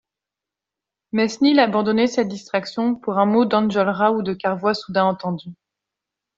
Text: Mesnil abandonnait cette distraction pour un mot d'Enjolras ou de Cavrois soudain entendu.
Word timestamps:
Mesnil 1.11 1.59
abandonnait 1.59 2.07
cette 2.07 2.27
distraction 2.27 2.95
pour 2.95 3.19
un 3.19 3.27
mot 3.27 3.45
d'Enjolras 3.45 4.11
ou 4.13 4.23
de 4.23 4.33
Cavrois 4.33 4.73
soudain 4.73 5.05
entendu. 5.05 5.49